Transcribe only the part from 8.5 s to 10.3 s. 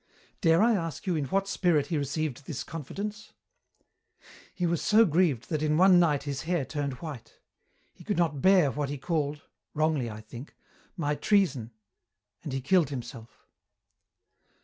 what he called wrongly, I